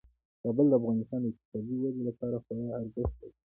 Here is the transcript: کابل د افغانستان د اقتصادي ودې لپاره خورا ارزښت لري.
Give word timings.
کابل 0.41 0.65
د 0.69 0.73
افغانستان 0.79 1.19
د 1.21 1.25
اقتصادي 1.31 1.75
ودې 1.79 2.01
لپاره 2.09 2.37
خورا 2.43 2.67
ارزښت 2.79 3.13
لري. 3.21 3.37